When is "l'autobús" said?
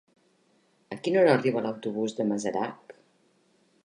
1.65-2.17